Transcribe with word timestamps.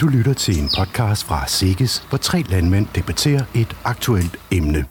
Du 0.00 0.06
lytter 0.06 0.32
til 0.32 0.62
en 0.62 0.68
podcast 0.78 1.24
fra 1.24 1.46
Sikkes, 1.46 1.98
hvor 2.08 2.18
tre 2.18 2.42
landmænd 2.48 2.86
debatterer 2.94 3.44
et 3.54 3.76
aktuelt 3.84 4.36
emne. 4.52 4.84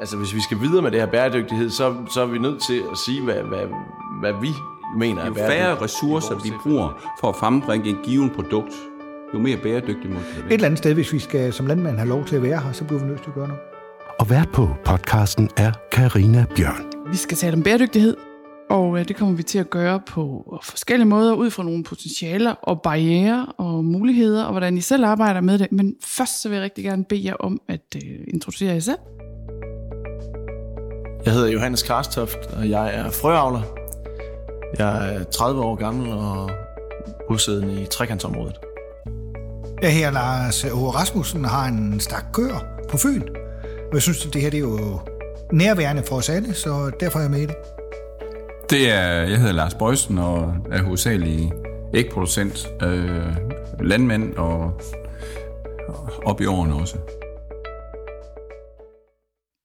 Altså, 0.00 0.16
hvis 0.16 0.34
vi 0.34 0.40
skal 0.40 0.60
videre 0.60 0.82
med 0.82 0.90
det 0.90 1.00
her 1.00 1.06
bæredygtighed, 1.06 1.70
så, 1.70 1.94
så 2.14 2.20
er 2.22 2.26
vi 2.26 2.38
nødt 2.38 2.62
til 2.62 2.82
at 2.92 2.98
sige, 3.06 3.22
hvad, 3.22 3.34
hvad, 3.34 3.66
hvad 4.20 4.32
vi 4.40 4.48
mener 4.98 5.22
er 5.22 5.26
Jo 5.26 5.34
færre 5.34 5.80
ressourcer 5.82 6.34
vi 6.44 6.52
bruger 6.62 6.88
for 7.20 7.28
at 7.28 7.36
frembringe 7.36 7.90
et 7.90 7.98
givet 8.04 8.32
produkt, 8.32 8.72
jo 9.34 9.38
mere 9.38 9.56
bæredygtigt 9.56 10.12
må 10.14 10.20
det 10.20 10.28
Et 10.28 10.44
være. 10.44 10.52
eller 10.52 10.66
andet 10.66 10.78
sted, 10.78 10.94
hvis 10.94 11.12
vi 11.12 11.18
skal 11.18 11.52
som 11.52 11.66
landmand 11.66 11.96
have 11.96 12.08
lov 12.08 12.24
til 12.24 12.36
at 12.36 12.42
være 12.42 12.60
her, 12.60 12.72
så 12.72 12.84
bliver 12.84 13.00
vi 13.00 13.06
nødt 13.06 13.22
til 13.22 13.28
at 13.30 13.34
gøre 13.34 13.48
noget. 13.48 13.62
Og 14.20 14.30
vært 14.30 14.48
på 14.52 14.68
podcasten 14.84 15.50
er 15.56 15.72
Karina 15.92 16.44
Bjørn. 16.56 16.84
Vi 17.10 17.16
skal 17.16 17.36
tale 17.36 17.56
om 17.56 17.62
bæredygtighed, 17.62 18.16
og 18.72 18.98
øh, 18.98 19.08
det 19.08 19.16
kommer 19.16 19.34
vi 19.34 19.42
til 19.42 19.58
at 19.58 19.70
gøre 19.70 20.00
på 20.06 20.58
forskellige 20.62 21.08
måder, 21.08 21.34
ud 21.34 21.50
fra 21.50 21.62
nogle 21.62 21.84
potentialer 21.84 22.54
og 22.62 22.82
barriere 22.82 23.46
og 23.58 23.84
muligheder, 23.84 24.44
og 24.44 24.50
hvordan 24.50 24.76
I 24.76 24.80
selv 24.80 25.04
arbejder 25.04 25.40
med 25.40 25.58
det. 25.58 25.72
Men 25.72 25.94
først 26.04 26.42
så 26.42 26.48
vil 26.48 26.56
jeg 26.56 26.64
rigtig 26.64 26.84
gerne 26.84 27.04
bede 27.04 27.24
jer 27.24 27.34
om 27.34 27.60
at 27.68 27.96
øh, 27.96 28.02
introducere 28.28 28.72
jer 28.72 28.80
selv. 28.80 28.98
Jeg 31.24 31.32
hedder 31.32 31.48
Johannes 31.48 31.82
Karstoft, 31.82 32.38
og 32.56 32.70
jeg 32.70 32.94
er 32.94 33.10
frøavler. 33.10 33.62
Jeg 34.78 35.14
er 35.14 35.24
30 35.24 35.62
år 35.62 35.74
gammel 35.74 36.12
og 36.12 36.50
bosiddende 37.28 37.82
i 37.82 37.86
trekantsområdet. 37.86 38.56
Jeg 39.82 39.94
her 39.94 40.10
Lars 40.10 40.64
Åge 40.64 40.90
Rasmussen 40.90 41.44
har 41.44 41.66
en 41.66 42.00
stak 42.00 42.24
køer 42.32 42.60
på 42.90 42.96
Fyn. 42.96 43.22
Og 43.62 43.94
jeg 43.94 44.02
synes, 44.02 44.26
at 44.26 44.34
det 44.34 44.42
her 44.42 44.50
det 44.50 44.56
er 44.56 44.60
jo 44.60 45.00
nærværende 45.52 46.02
for 46.08 46.16
os 46.16 46.28
alle, 46.28 46.54
så 46.54 46.90
derfor 47.00 47.18
er 47.18 47.22
jeg 47.22 47.30
med 47.30 47.40
i 47.40 47.46
det. 47.46 47.56
Det 48.70 48.90
er, 48.90 49.02
jeg 49.02 49.38
hedder 49.38 49.52
Lars 49.52 49.74
Bøjsen 49.74 50.18
og 50.18 50.54
er 50.70 50.82
hovedsagelig 50.82 51.52
ægproducent, 51.94 52.66
øh, 52.82 53.36
landmand 53.80 54.34
og, 54.34 54.80
og 55.88 56.10
op 56.24 56.40
i 56.40 56.46
årene 56.46 56.74
også. 56.74 56.96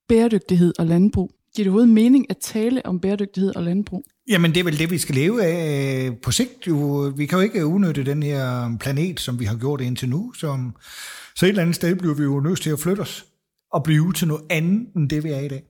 Bæredygtighed 0.09 0.73
og 0.80 0.86
landbrug. 0.86 1.31
Giver 1.55 1.63
det 1.63 1.67
overhovedet 1.67 1.94
mening 1.94 2.25
at 2.30 2.38
tale 2.38 2.86
om 2.86 2.99
bæredygtighed 2.99 3.55
og 3.55 3.63
landbrug? 3.63 4.03
Jamen, 4.30 4.52
det 4.52 4.59
er 4.59 4.63
vel 4.63 4.80
det, 4.80 4.91
vi 4.91 4.97
skal 4.97 5.16
leve 5.16 5.43
af 5.43 6.11
på 6.23 6.31
sigt. 6.31 6.67
Jo, 6.67 7.11
vi 7.17 7.25
kan 7.25 7.38
jo 7.38 7.43
ikke 7.43 7.66
udnytte 7.66 8.05
den 8.05 8.23
her 8.23 8.77
planet, 8.80 9.19
som 9.19 9.39
vi 9.39 9.45
har 9.45 9.55
gjort 9.58 9.81
indtil 9.81 10.09
nu. 10.09 10.33
Som, 10.33 10.75
så 11.36 11.45
et 11.45 11.49
eller 11.49 11.61
andet 11.61 11.75
sted 11.75 11.95
bliver 11.95 12.16
vi 12.16 12.23
jo 12.23 12.39
nødt 12.39 12.61
til 12.61 12.69
at 12.69 12.80
flytte 12.80 13.02
os 13.02 13.25
og 13.73 13.83
blive 13.83 14.14
til 14.14 14.27
noget 14.27 14.43
andet, 14.49 14.88
end 14.95 15.09
det 15.09 15.23
vi 15.23 15.30
er 15.30 15.39
i 15.39 15.47
dag. 15.47 15.64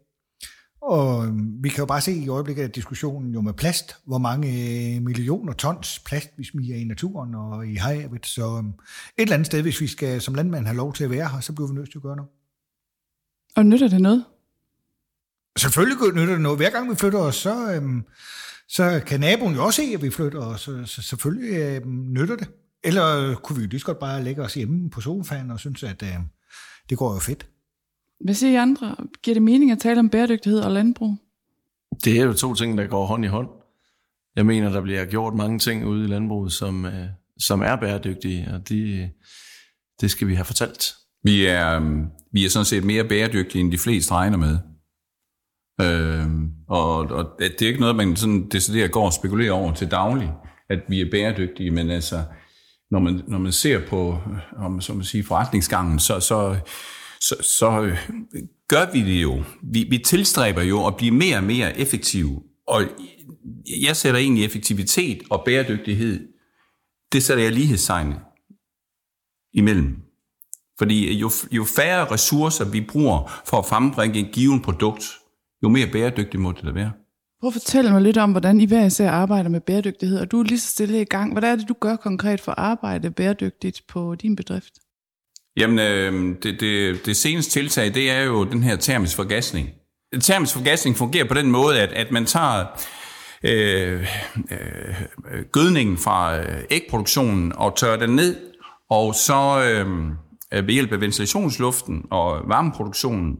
Og 0.81 1.25
øhm, 1.25 1.63
vi 1.63 1.69
kan 1.69 1.79
jo 1.79 1.85
bare 1.85 2.01
se 2.01 2.13
i 2.13 2.27
øjeblikket 2.27 2.63
af 2.63 2.71
diskussionen 2.71 3.33
jo 3.33 3.41
med 3.41 3.53
plast, 3.53 3.95
hvor 4.05 4.17
mange 4.17 4.47
øh, 4.47 5.01
millioner 5.01 5.53
tons 5.53 5.99
plast 5.99 6.29
vi 6.37 6.43
smiger 6.43 6.75
i 6.75 6.83
naturen 6.83 7.35
og 7.35 7.67
i 7.67 7.75
havet. 7.75 8.25
Så 8.25 8.57
øhm, 8.57 8.67
et 8.67 8.73
eller 9.17 9.33
andet 9.33 9.45
sted, 9.45 9.61
hvis 9.61 9.81
vi 9.81 9.87
skal 9.87 10.21
som 10.21 10.35
landmand 10.35 10.65
have 10.65 10.77
lov 10.77 10.93
til 10.93 11.03
at 11.03 11.09
være 11.09 11.29
her, 11.29 11.39
så 11.39 11.53
bliver 11.53 11.67
vi 11.67 11.73
nødt 11.73 11.91
til 11.91 11.97
at 11.97 12.01
gøre 12.01 12.15
noget. 12.15 12.31
Og 13.55 13.65
nytter 13.65 13.87
det 13.87 14.01
noget? 14.01 14.25
Selvfølgelig 15.57 15.97
nytter 16.15 16.33
det 16.33 16.41
noget. 16.41 16.59
Hver 16.59 16.69
gang 16.69 16.89
vi 16.89 16.95
flytter 16.95 17.19
os, 17.19 17.35
så, 17.35 17.73
øhm, 17.73 18.03
så 18.67 19.01
kan 19.05 19.19
naboen 19.19 19.55
jo 19.55 19.65
også 19.65 19.81
se, 19.81 19.93
at 19.93 20.01
vi 20.01 20.09
flytter 20.09 20.39
os. 20.39 20.61
Så, 20.61 20.85
så 20.85 21.01
selvfølgelig 21.01 21.53
øhm, 21.53 22.13
nytter 22.13 22.35
det. 22.35 22.47
Eller 22.83 23.35
kunne 23.35 23.55
vi 23.55 23.63
jo 23.63 23.69
lige 23.69 23.79
så 23.79 23.85
godt 23.85 23.99
bare 23.99 24.23
lægge 24.23 24.41
os 24.41 24.53
hjemme 24.53 24.89
på 24.89 25.01
sofaen 25.01 25.51
og 25.51 25.59
synes, 25.59 25.83
at 25.83 26.03
øhm, 26.03 26.25
det 26.89 26.97
går 26.97 27.13
jo 27.13 27.19
fedt. 27.19 27.47
Hvad 28.19 28.33
siger 28.33 28.51
I 28.53 28.55
andre? 28.55 28.95
Giver 29.23 29.35
det 29.35 29.43
mening 29.43 29.71
at 29.71 29.79
tale 29.79 29.99
om 29.99 30.09
bæredygtighed 30.09 30.59
og 30.59 30.71
landbrug? 30.71 31.15
Det 32.03 32.19
er 32.19 32.23
jo 32.23 32.33
to 32.33 32.53
ting, 32.53 32.77
der 32.77 32.87
går 32.87 33.05
hånd 33.05 33.25
i 33.25 33.27
hånd. 33.27 33.47
Jeg 34.35 34.45
mener, 34.45 34.69
der 34.69 34.81
bliver 34.81 35.05
gjort 35.05 35.33
mange 35.33 35.59
ting 35.59 35.85
ude 35.85 36.03
i 36.03 36.07
landbruget, 36.07 36.51
som, 36.51 36.85
øh, 36.85 37.05
som 37.39 37.61
er 37.61 37.75
bæredygtige, 37.75 38.47
og 38.53 38.69
de, 38.69 39.09
det 40.01 40.11
skal 40.11 40.27
vi 40.27 40.35
have 40.35 40.45
fortalt. 40.45 40.95
Vi 41.23 41.45
er, 41.45 41.75
øhm, 41.75 42.05
vi 42.33 42.45
er 42.45 42.49
sådan 42.49 42.65
set 42.65 42.83
mere 42.83 43.03
bæredygtige, 43.03 43.61
end 43.61 43.71
de 43.71 43.77
fleste 43.77 44.13
regner 44.13 44.37
med. 44.37 44.57
Øh, 45.81 46.27
og, 46.67 46.97
og 46.97 47.25
det 47.39 47.61
er 47.61 47.67
ikke 47.67 47.79
noget, 47.79 47.95
man 47.95 48.15
sådan 48.15 48.49
decideret 48.49 48.91
går 48.91 49.05
og 49.05 49.13
spekulerer 49.13 49.51
over 49.51 49.73
til 49.73 49.91
daglig, 49.91 50.31
at 50.69 50.79
vi 50.89 51.01
er 51.01 51.11
bæredygtige, 51.11 51.71
men 51.71 51.89
altså, 51.91 52.23
når 52.91 52.99
man, 52.99 53.21
når 53.27 53.37
man 53.37 53.51
ser 53.51 53.87
på 53.87 54.19
om, 54.57 54.81
som 54.81 54.95
man 54.95 55.05
siger, 55.05 55.23
forretningsgangen, 55.23 55.99
så, 55.99 56.19
så, 56.19 56.55
så, 57.21 57.35
så 57.41 57.81
øh, 57.81 57.97
gør 58.67 58.91
vi 58.93 59.01
det 59.01 59.21
jo. 59.21 59.43
Vi, 59.63 59.83
vi 59.89 59.97
tilstræber 59.97 60.61
jo 60.61 60.87
at 60.87 60.97
blive 60.97 61.11
mere 61.11 61.37
og 61.37 61.43
mere 61.43 61.79
effektive. 61.79 62.43
Og 62.67 62.83
jeg 63.85 63.95
sætter 63.95 64.19
egentlig 64.19 64.45
effektivitet 64.45 65.23
og 65.29 65.43
bæredygtighed, 65.45 66.27
det 67.11 67.23
sætter 67.23 67.43
jeg 67.43 67.53
lighedstegn 67.53 68.13
imellem. 69.53 69.95
Fordi 70.77 71.13
jo, 71.13 71.31
jo 71.51 71.63
færre 71.63 72.11
ressourcer 72.11 72.65
vi 72.65 72.81
bruger 72.81 73.41
for 73.45 73.57
at 73.57 73.65
frembringe 73.65 74.19
et 74.19 74.31
givet 74.33 74.63
produkt, 74.63 75.03
jo 75.63 75.69
mere 75.69 75.87
bæredygtigt 75.91 76.41
må 76.41 76.51
det 76.51 76.63
da 76.63 76.71
være. 76.71 76.91
Prøv 77.39 77.47
at 77.47 77.53
fortælle 77.53 77.91
mig 77.91 78.01
lidt 78.01 78.17
om, 78.17 78.31
hvordan 78.31 78.61
I 78.61 78.65
hver 78.65 78.85
især 78.85 79.11
arbejder 79.11 79.49
med 79.49 79.61
bæredygtighed, 79.61 80.19
og 80.19 80.31
du 80.31 80.39
er 80.39 80.43
lige 80.43 80.59
så 80.59 80.69
stille 80.69 81.01
i 81.01 81.05
gang. 81.05 81.33
Hvad 81.33 81.43
er 81.43 81.55
det, 81.55 81.69
du 81.69 81.75
gør 81.79 81.95
konkret 81.95 82.41
for 82.41 82.51
at 82.51 82.57
arbejde 82.57 83.11
bæredygtigt 83.11 83.81
på 83.87 84.15
din 84.15 84.35
bedrift? 84.35 84.73
Jamen, 85.57 85.79
øh, 85.79 86.35
det, 86.43 86.59
det, 86.59 87.05
det 87.05 87.17
seneste 87.17 87.51
tiltag, 87.51 87.93
det 87.93 88.11
er 88.11 88.21
jo 88.21 88.43
den 88.43 88.63
her 88.63 88.75
termisk 88.75 89.15
forgasning. 89.15 89.69
Termisk 90.21 90.53
forgasning 90.53 90.97
fungerer 90.97 91.27
på 91.27 91.33
den 91.33 91.51
måde, 91.51 91.81
at, 91.81 91.89
at 91.89 92.11
man 92.11 92.25
tager 92.25 92.65
øh, 93.43 94.07
øh, 94.51 95.43
gødningen 95.51 95.97
fra 95.97 96.39
øh, 96.39 96.63
ægproduktionen 96.69 97.53
og 97.55 97.75
tørrer 97.75 97.97
den 97.97 98.09
ned, 98.09 98.35
og 98.89 99.15
så 99.15 99.61
øh, 99.63 100.67
ved 100.67 100.73
hjælp 100.73 100.91
af 100.91 101.01
ventilationsluften 101.01 102.05
og 102.11 102.41
varmeproduktionen, 102.47 103.37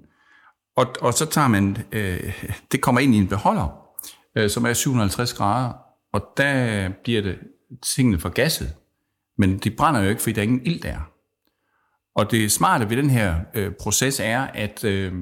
og, 0.78 0.86
og 1.02 1.14
så 1.14 1.26
tager 1.26 1.48
man, 1.48 1.78
øh, 1.92 2.44
det 2.72 2.82
kommer 2.82 3.02
ind 3.02 3.16
i 3.16 3.18
en 3.18 3.28
beholder, 3.28 3.78
øh, 4.38 4.50
som 4.50 4.66
er 4.66 4.74
750 4.74 5.34
grader, 5.34 5.74
og 6.14 6.22
der 6.38 6.90
bliver 7.04 7.22
det 7.22 7.38
tingene 7.96 8.20
forgasset. 8.20 8.74
Men 9.38 9.58
de 9.58 9.72
brænder 9.72 10.02
jo 10.02 10.10
ikke, 10.10 10.22
fordi 10.22 10.34
der 10.34 10.42
er 10.42 10.44
ingen 10.44 10.66
ild 10.66 10.82
der. 10.82 11.17
Og 12.18 12.32
det 12.32 12.52
smarte 12.52 12.90
ved 12.90 12.98
den 12.98 13.10
her 13.10 13.40
øh, 13.54 13.72
proces 13.80 14.20
er, 14.20 14.42
at 14.42 14.84
øh, 14.84 15.14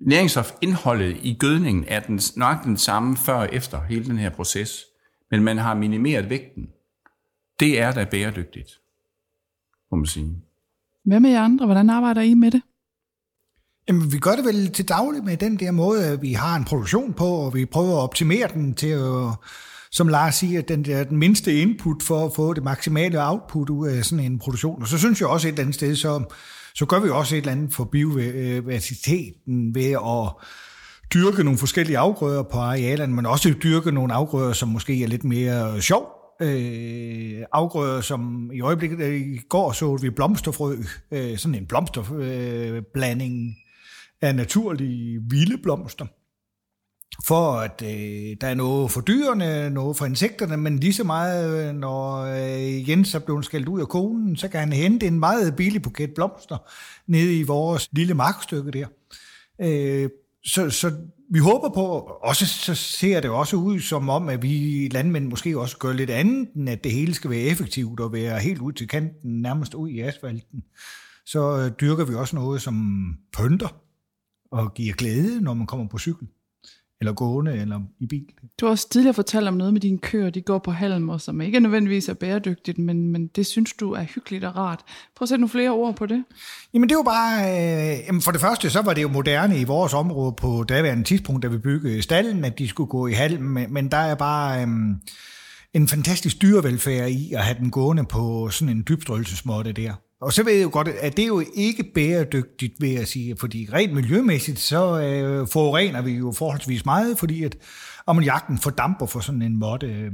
næringsstofindholdet 0.00 1.16
i 1.22 1.36
gødningen 1.40 1.84
er 1.88 2.00
den, 2.00 2.20
nok 2.36 2.64
den 2.64 2.76
samme 2.76 3.16
før 3.16 3.34
og 3.34 3.48
efter 3.52 3.82
hele 3.82 4.04
den 4.04 4.18
her 4.18 4.30
proces. 4.30 4.84
Men 5.30 5.42
man 5.42 5.58
har 5.58 5.74
minimeret 5.74 6.30
vægten. 6.30 6.68
Det 7.60 7.80
er 7.80 7.92
da 7.92 8.04
bæredygtigt, 8.04 8.70
må 9.90 9.96
man 9.96 10.06
sige. 10.06 10.36
Hvad 11.04 11.20
med 11.20 11.30
jer 11.30 11.42
andre? 11.42 11.66
Hvordan 11.66 11.90
arbejder 11.90 12.20
I 12.20 12.34
med 12.34 12.50
det? 12.50 12.62
Jamen, 13.88 14.12
vi 14.12 14.18
gør 14.18 14.36
det 14.36 14.44
vel 14.44 14.72
til 14.72 14.88
daglig 14.88 15.24
med 15.24 15.36
den 15.36 15.58
der 15.58 15.70
måde, 15.70 16.06
at 16.06 16.22
vi 16.22 16.32
har 16.32 16.56
en 16.56 16.64
produktion 16.64 17.12
på, 17.12 17.24
og 17.24 17.54
vi 17.54 17.64
prøver 17.64 17.96
at 17.96 18.02
optimere 18.02 18.48
den 18.48 18.74
til 18.74 18.88
at, 18.88 19.34
som 19.92 20.08
Lars 20.08 20.34
siger, 20.34 20.62
den, 20.62 20.84
der, 20.84 21.04
den 21.04 21.16
mindste 21.16 21.60
input 21.60 22.02
for 22.02 22.26
at 22.26 22.32
få 22.36 22.54
det 22.54 22.64
maksimale 22.64 23.28
output 23.28 23.70
ud 23.70 23.88
af 23.88 24.04
sådan 24.04 24.24
en 24.24 24.38
produktion. 24.38 24.82
Og 24.82 24.88
så 24.88 24.98
synes 24.98 25.20
jeg 25.20 25.28
også 25.28 25.48
et 25.48 25.52
eller 25.52 25.62
andet 25.62 25.74
sted, 25.74 25.96
så, 25.96 26.34
så 26.74 26.86
gør 26.86 27.00
vi 27.00 27.08
også 27.08 27.34
et 27.34 27.38
eller 27.38 27.52
andet 27.52 27.74
for 27.74 27.84
biodiversiteten 27.84 29.74
ved 29.74 29.90
at 29.90 30.46
dyrke 31.14 31.44
nogle 31.44 31.58
forskellige 31.58 31.98
afgrøder 31.98 32.42
på 32.42 32.58
arealerne, 32.58 33.14
men 33.14 33.26
også 33.26 33.54
dyrke 33.62 33.92
nogle 33.92 34.14
afgrøder, 34.14 34.52
som 34.52 34.68
måske 34.68 35.02
er 35.02 35.08
lidt 35.08 35.24
mere 35.24 35.82
sjov. 35.82 36.06
Øh, 36.42 37.42
afgrøder, 37.52 38.00
som 38.00 38.50
i 38.52 38.60
øjeblikket, 38.60 39.00
øh, 39.00 39.14
i 39.14 39.38
går 39.48 39.72
så 39.72 39.96
vi 39.96 40.10
blomsterfrø, 40.10 40.76
øh, 41.10 41.38
sådan 41.38 41.54
en 41.54 41.66
blomsterblanding 41.66 43.48
øh, 43.48 44.28
af 44.28 44.34
naturlige 44.34 45.20
vilde 45.30 45.58
blomster. 45.62 46.06
For 47.26 47.52
at 47.52 47.82
øh, 47.84 48.36
der 48.40 48.46
er 48.46 48.54
noget 48.54 48.90
for 48.90 49.00
dyrene, 49.00 49.70
noget 49.70 49.96
for 49.96 50.06
insekterne, 50.06 50.56
men 50.56 50.78
lige 50.78 50.92
så 50.92 51.04
meget, 51.04 51.68
øh, 51.68 51.74
når 51.74 52.16
øh, 52.16 52.90
Jens 52.90 53.14
er 53.14 53.18
blevet 53.18 53.44
skældt 53.44 53.68
ud 53.68 53.80
af 53.80 53.88
konen, 53.88 54.36
så 54.36 54.48
kan 54.48 54.60
han 54.60 54.72
hente 54.72 55.06
en 55.06 55.18
meget 55.18 55.56
billig 55.56 55.82
buket 55.82 56.14
blomster 56.14 56.56
nede 57.06 57.38
i 57.38 57.42
vores 57.42 57.88
lille 57.92 58.14
markstykke 58.14 58.70
der. 58.70 58.86
Øh, 59.60 60.10
så, 60.44 60.70
så 60.70 60.92
vi 61.32 61.38
håber 61.38 61.68
på, 61.68 61.86
også 62.22 62.46
så 62.46 62.74
ser 62.74 63.20
det 63.20 63.30
også 63.30 63.56
ud 63.56 63.80
som 63.80 64.08
om, 64.08 64.28
at 64.28 64.42
vi 64.42 64.88
landmænd 64.92 65.26
måske 65.26 65.58
også 65.58 65.78
gør 65.78 65.92
lidt 65.92 66.10
andet, 66.10 66.48
end 66.56 66.68
at 66.68 66.84
det 66.84 66.92
hele 66.92 67.14
skal 67.14 67.30
være 67.30 67.40
effektivt 67.40 68.00
og 68.00 68.12
være 68.12 68.38
helt 68.38 68.60
ud 68.60 68.72
til 68.72 68.88
kanten, 68.88 69.42
nærmest 69.42 69.74
ud 69.74 69.88
i 69.88 70.00
asfalten. 70.00 70.62
Så 71.26 71.58
øh, 71.58 71.70
dyrker 71.80 72.04
vi 72.04 72.14
også 72.14 72.36
noget, 72.36 72.62
som 72.62 73.16
pynter 73.38 73.68
og 74.50 74.74
giver 74.74 74.94
glæde, 74.94 75.40
når 75.40 75.54
man 75.54 75.66
kommer 75.66 75.88
på 75.88 75.98
cykel, 75.98 76.28
eller 77.00 77.12
gående, 77.12 77.56
eller 77.56 77.80
i 78.00 78.06
bil. 78.06 78.26
Du 78.60 78.66
har 78.66 78.70
også 78.70 78.88
tidligere 78.88 79.14
fortalt 79.14 79.48
om 79.48 79.54
noget 79.54 79.72
med 79.72 79.80
dine 79.80 79.98
køer, 79.98 80.30
de 80.30 80.40
går 80.40 80.58
på 80.58 80.70
halm, 80.70 81.08
og 81.08 81.20
som 81.20 81.40
ikke 81.40 81.60
nødvendigvis 81.60 82.08
er 82.08 82.14
bæredygtigt, 82.14 82.78
men, 82.78 83.12
men 83.12 83.26
det 83.26 83.46
synes 83.46 83.72
du 83.72 83.92
er 83.92 84.02
hyggeligt 84.02 84.44
og 84.44 84.56
rart. 84.56 84.80
Prøv 85.16 85.24
at 85.24 85.28
sætte 85.28 85.40
nogle 85.40 85.50
flere 85.50 85.70
ord 85.70 85.96
på 85.96 86.06
det. 86.06 86.24
Jamen 86.74 86.88
det 86.88 86.96
var 86.96 87.02
bare, 87.02 87.42
øh, 87.42 87.98
jamen 88.06 88.22
for 88.22 88.30
det 88.30 88.40
første, 88.40 88.70
så 88.70 88.82
var 88.82 88.94
det 88.94 89.02
jo 89.02 89.08
moderne 89.08 89.60
i 89.60 89.64
vores 89.64 89.94
område 89.94 90.32
på 90.32 90.64
daværende 90.68 91.04
tidspunkt, 91.04 91.42
da 91.42 91.48
vi 91.48 91.58
byggede 91.58 92.02
stallen, 92.02 92.44
at 92.44 92.58
de 92.58 92.68
skulle 92.68 92.90
gå 92.90 93.06
i 93.06 93.12
halm, 93.12 93.42
men, 93.42 93.72
men 93.72 93.90
der 93.90 93.96
er 93.96 94.14
bare, 94.14 94.62
øh, 94.62 94.68
en 95.74 95.88
fantastisk 95.88 96.42
dyrevelfærd 96.42 97.10
i 97.10 97.32
at 97.32 97.44
have 97.44 97.58
den 97.58 97.70
gående 97.70 98.04
på 98.04 98.48
sådan 98.50 98.76
en 98.76 98.84
dybstrøgelsesmåtte 98.88 99.72
der. 99.72 99.94
Og 100.20 100.32
så 100.32 100.42
ved 100.42 100.52
jeg 100.52 100.62
jo 100.62 100.70
godt, 100.72 100.88
at 100.88 101.16
det 101.16 101.22
er 101.22 101.26
jo 101.26 101.42
ikke 101.54 101.84
bæredygtigt, 101.94 102.72
vil 102.80 102.90
jeg 102.90 103.08
sige, 103.08 103.36
fordi 103.36 103.68
rent 103.72 103.92
miljømæssigt, 103.92 104.58
så 104.58 105.00
øh, 105.00 105.48
forurener 105.48 106.02
vi 106.02 106.12
jo 106.12 106.32
forholdsvis 106.32 106.84
meget, 106.84 107.18
fordi 107.18 107.44
at 107.44 107.56
ammoniakken 108.06 108.58
fordamper 108.58 109.06
for 109.06 109.20
sådan 109.20 109.42
en 109.42 109.58
måtte. 109.58 109.86
Øh. 109.86 110.12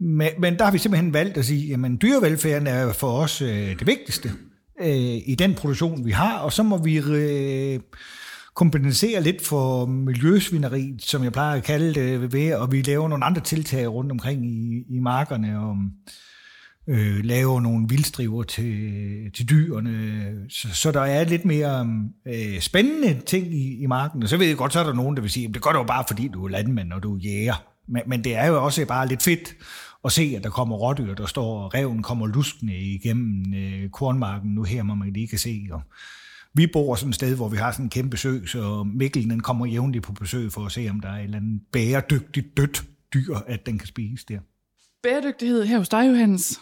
Men, 0.00 0.28
men 0.38 0.58
der 0.58 0.64
har 0.64 0.72
vi 0.72 0.78
simpelthen 0.78 1.12
valgt 1.12 1.36
at 1.36 1.44
sige, 1.44 1.74
at 1.74 2.02
dyrevelfærden 2.02 2.66
er 2.66 2.92
for 2.92 3.10
os 3.10 3.42
øh, 3.42 3.78
det 3.78 3.86
vigtigste 3.86 4.32
øh, 4.80 5.20
i 5.26 5.36
den 5.38 5.54
produktion, 5.54 6.04
vi 6.04 6.10
har, 6.10 6.38
og 6.38 6.52
så 6.52 6.62
må 6.62 6.78
vi 6.78 6.98
øh, 6.98 7.80
kompensere 8.54 9.22
lidt 9.22 9.46
for 9.46 9.86
miljøsvineriet, 9.86 11.02
som 11.02 11.24
jeg 11.24 11.32
plejer 11.32 11.56
at 11.56 11.64
kalde 11.64 11.94
det, 11.94 12.32
ved, 12.32 12.54
og 12.54 12.72
vi 12.72 12.82
laver 12.82 13.08
nogle 13.08 13.24
andre 13.24 13.40
tiltag 13.40 13.88
rundt 13.88 14.12
omkring 14.12 14.46
i, 14.46 14.84
i 14.88 14.98
markerne, 14.98 15.60
og 15.60 15.76
øh, 15.76 16.14
Øh, 16.88 17.24
laver 17.24 17.60
nogle 17.60 17.86
vildstriver 17.88 18.42
til, 18.42 19.30
til 19.34 19.48
dyrene. 19.50 20.32
Så, 20.48 20.68
så 20.72 20.92
der 20.92 21.00
er 21.00 21.24
lidt 21.24 21.44
mere 21.44 21.88
øh, 22.26 22.60
spændende 22.60 23.20
ting 23.26 23.54
i, 23.54 23.82
i 23.82 23.86
marken. 23.86 24.22
Og 24.22 24.28
så 24.28 24.36
ved 24.36 24.46
jeg 24.46 24.56
godt, 24.56 24.72
så 24.72 24.80
er 24.80 24.84
der 24.84 24.92
nogen, 24.92 25.16
der 25.16 25.22
vil 25.22 25.30
sige, 25.30 25.48
at 25.48 25.54
det 25.54 25.62
gør 25.62 25.72
du 25.72 25.78
jo 25.78 25.84
bare, 25.84 26.04
fordi 26.08 26.28
du 26.28 26.44
er 26.44 26.48
landmand, 26.48 26.92
og 26.92 27.02
du 27.02 27.14
er 27.14 27.18
jæger. 27.18 27.64
Men, 27.88 28.02
men 28.06 28.24
det 28.24 28.36
er 28.36 28.46
jo 28.46 28.64
også 28.64 28.86
bare 28.86 29.08
lidt 29.08 29.22
fedt 29.22 29.54
at 30.04 30.12
se, 30.12 30.34
at 30.36 30.44
der 30.44 30.50
kommer 30.50 30.76
rådyr, 30.76 31.14
der 31.14 31.26
står, 31.26 31.64
og 31.64 31.74
reven 31.74 32.02
kommer 32.02 32.26
luskende 32.26 32.76
igennem 32.76 33.54
øh, 33.54 33.90
kornmarken 33.90 34.50
nu 34.50 34.62
her, 34.62 34.82
hvor 34.82 34.94
man 34.94 35.12
lige 35.12 35.28
kan 35.28 35.38
se. 35.38 35.68
Og 35.70 35.82
vi 36.54 36.66
bor 36.66 36.94
sådan 36.94 37.08
et 37.08 37.14
sted, 37.14 37.36
hvor 37.36 37.48
vi 37.48 37.56
har 37.56 37.72
sådan 37.72 37.86
en 37.86 37.90
kæmpe 37.90 38.16
sø, 38.16 38.46
så 38.46 38.84
Mikkel 38.94 39.30
den 39.30 39.40
kommer 39.40 39.66
jævnligt 39.66 40.04
på 40.04 40.12
besøg 40.12 40.52
for 40.52 40.66
at 40.66 40.72
se, 40.72 40.88
om 40.90 41.00
der 41.00 41.08
er 41.08 41.18
et 41.18 41.24
eller 41.24 41.36
andet 41.36 41.60
bæredygtigt 41.72 42.56
dødt 42.56 42.84
dyr, 43.14 43.34
at 43.46 43.66
den 43.66 43.78
kan 43.78 43.88
spise 43.88 44.24
der. 44.28 44.38
Bæredygtighed 45.02 45.64
her 45.64 45.78
hos 45.78 45.88
dig, 45.88 46.08
Johannes. 46.08 46.60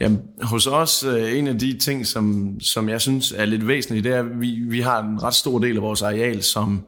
Jamen, 0.00 0.22
hos 0.42 0.66
os, 0.66 1.04
øh, 1.04 1.38
en 1.38 1.46
af 1.46 1.58
de 1.58 1.78
ting, 1.78 2.06
som, 2.06 2.56
som 2.60 2.88
jeg 2.88 3.00
synes 3.00 3.32
er 3.32 3.44
lidt 3.44 3.66
væsentligt, 3.66 4.04
det 4.04 4.12
er, 4.12 4.20
at 4.20 4.40
vi, 4.40 4.50
vi 4.50 4.80
har 4.80 5.02
en 5.02 5.22
ret 5.22 5.34
stor 5.34 5.58
del 5.58 5.76
af 5.76 5.82
vores 5.82 6.02
areal, 6.02 6.42
som 6.42 6.84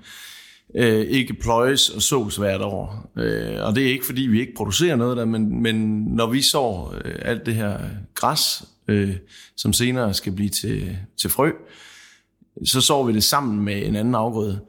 øh, 0.74 1.00
ikke 1.00 1.34
pløjes 1.34 1.90
og 1.90 2.02
sås 2.02 2.36
hvert 2.36 2.60
år. 2.60 3.10
Øh, 3.16 3.66
og 3.66 3.74
det 3.74 3.86
er 3.86 3.88
ikke, 3.88 4.06
fordi 4.06 4.22
vi 4.22 4.40
ikke 4.40 4.54
producerer 4.56 4.96
noget 4.96 5.16
der, 5.16 5.24
men, 5.24 5.62
men 5.62 6.04
når 6.04 6.26
vi 6.26 6.42
så 6.42 6.92
øh, 7.04 7.14
alt 7.22 7.46
det 7.46 7.54
her 7.54 7.78
græs, 8.14 8.64
øh, 8.88 9.16
som 9.56 9.72
senere 9.72 10.14
skal 10.14 10.32
blive 10.32 10.48
til, 10.48 10.96
til 11.20 11.30
frø, 11.30 11.50
så 12.64 12.80
sår 12.80 13.04
vi 13.04 13.12
det 13.12 13.24
sammen 13.24 13.64
med 13.64 13.86
en 13.86 13.96
anden 13.96 14.14
afgrøde. 14.14 14.60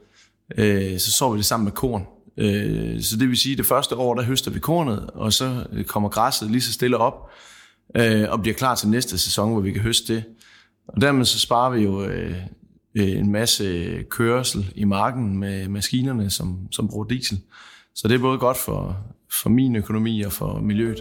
Øh, 0.58 0.98
så 0.98 1.12
sår 1.12 1.32
vi 1.32 1.38
det 1.38 1.46
sammen 1.46 1.64
med 1.64 1.72
korn. 1.72 2.06
Øh, 2.36 3.02
så 3.02 3.16
det 3.16 3.28
vil 3.28 3.36
sige, 3.36 3.52
at 3.52 3.58
det 3.58 3.66
første 3.66 3.96
år, 3.96 4.14
der 4.14 4.22
høster 4.22 4.50
vi 4.50 4.58
kornet, 4.58 5.10
og 5.14 5.32
så 5.32 5.64
øh, 5.72 5.84
kommer 5.84 6.08
græsset 6.08 6.50
lige 6.50 6.60
så 6.60 6.72
stille 6.72 6.96
op, 6.96 7.30
øh, 7.94 8.24
og 8.28 8.40
bliver 8.42 8.54
klar 8.54 8.74
til 8.74 8.88
næste 8.88 9.18
sæson, 9.18 9.52
hvor 9.52 9.60
vi 9.60 9.72
kan 9.72 9.82
høste 9.82 10.14
det. 10.14 10.24
Og 10.88 11.00
dermed 11.00 11.24
så 11.24 11.38
sparer 11.38 11.70
vi 11.70 11.82
jo 11.82 12.04
øh, 12.04 12.36
en 12.94 13.32
masse 13.32 13.88
kørsel 14.02 14.72
i 14.74 14.84
marken 14.84 15.38
med 15.38 15.68
maskinerne, 15.68 16.30
som, 16.30 16.58
som 16.70 16.88
bruger 16.88 17.04
diesel. 17.04 17.40
Så 17.94 18.08
det 18.08 18.14
er 18.14 18.18
både 18.18 18.38
godt 18.38 18.56
for, 18.56 18.96
for 19.42 19.50
min 19.50 19.76
økonomi 19.76 20.22
og 20.22 20.32
for 20.32 20.60
miljøet. 20.60 21.00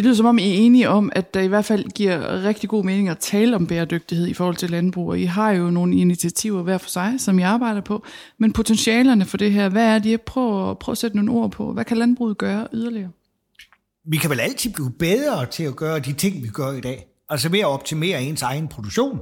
Det 0.00 0.04
lyder 0.04 0.16
som 0.16 0.26
om, 0.26 0.38
I 0.38 0.42
er 0.42 0.54
enige 0.54 0.88
om, 0.88 1.12
at 1.14 1.34
der 1.34 1.40
i 1.40 1.46
hvert 1.46 1.64
fald 1.64 1.84
giver 1.84 2.44
rigtig 2.44 2.68
god 2.68 2.84
mening 2.84 3.08
at 3.08 3.18
tale 3.18 3.56
om 3.56 3.66
bæredygtighed 3.66 4.26
i 4.26 4.34
forhold 4.34 4.56
til 4.56 4.70
landbrug. 4.70 5.08
Og 5.08 5.20
I 5.20 5.24
har 5.24 5.50
jo 5.50 5.70
nogle 5.70 5.96
initiativer 5.96 6.62
hver 6.62 6.78
for 6.78 6.88
sig, 6.88 7.14
som 7.18 7.38
I 7.38 7.42
arbejder 7.42 7.80
på. 7.80 8.04
Men 8.38 8.52
potentialerne 8.52 9.24
for 9.24 9.36
det 9.36 9.52
her, 9.52 9.68
hvad 9.68 9.84
er 9.84 9.98
det? 9.98 10.20
Prøv, 10.20 10.76
prøv 10.76 10.92
at 10.92 10.98
sætte 10.98 11.16
nogle 11.16 11.32
ord 11.32 11.50
på. 11.50 11.72
Hvad 11.72 11.84
kan 11.84 11.96
landbruget 11.96 12.38
gøre 12.38 12.66
yderligere? 12.72 13.10
Vi 14.04 14.16
kan 14.16 14.30
vel 14.30 14.40
altid 14.40 14.72
blive 14.72 14.90
bedre 14.90 15.46
til 15.46 15.64
at 15.64 15.76
gøre 15.76 15.98
de 15.98 16.12
ting, 16.12 16.42
vi 16.42 16.48
gør 16.48 16.72
i 16.72 16.80
dag. 16.80 17.06
Altså 17.28 17.48
ved 17.48 17.60
at 17.60 17.66
optimere 17.66 18.22
ens 18.22 18.42
egen 18.42 18.68
produktion 18.68 19.18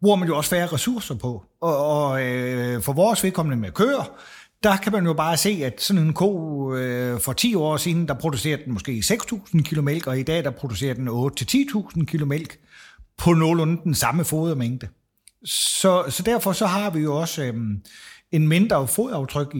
bruger 0.00 0.16
man 0.16 0.28
jo 0.28 0.36
også 0.36 0.50
færre 0.50 0.66
ressourcer 0.66 1.14
på. 1.14 1.44
Og, 1.60 1.76
og 1.76 2.22
øh, 2.22 2.82
for 2.82 2.92
vores 2.92 3.24
vedkommende 3.24 3.60
med 3.60 3.70
køer, 3.70 4.18
der 4.64 4.76
kan 4.76 4.92
man 4.92 5.06
jo 5.06 5.12
bare 5.12 5.36
se, 5.36 5.60
at 5.64 5.80
sådan 5.80 6.02
en 6.02 6.12
ko 6.12 6.74
øh, 6.74 7.20
for 7.20 7.32
10 7.32 7.54
år 7.54 7.76
siden, 7.76 8.08
der 8.08 8.14
producerede 8.14 8.64
den 8.64 8.72
måske 8.72 9.02
6.000 9.04 9.62
kg 9.62 9.84
mælk, 9.84 10.06
og 10.06 10.18
i 10.18 10.22
dag 10.22 10.44
der 10.44 10.50
producerer 10.50 10.94
den 10.94 11.08
8-10.000 11.08 12.04
kg 12.04 12.26
mælk 12.26 12.58
på 13.18 13.32
nogenlunde 13.32 13.80
den 13.84 13.94
samme 13.94 14.24
fodermængde. 14.24 14.88
Så, 15.44 16.04
så 16.08 16.22
derfor 16.22 16.52
så 16.52 16.66
har 16.66 16.90
vi 16.90 17.00
jo 17.00 17.20
også 17.20 17.44
øh, 17.44 17.54
en 18.32 18.48
mindre 18.48 18.88
fodaftryk 18.88 19.54
i, 19.54 19.58